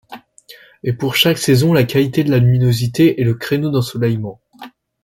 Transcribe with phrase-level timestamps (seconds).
[0.81, 4.41] Et pour chaque saison la qualité de la luminosité et le créneau d’ensoleillement.